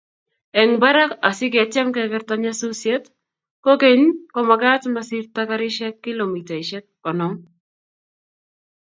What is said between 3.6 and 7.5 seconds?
kogeny komagaat masirtoi karishek kilomitaishek konom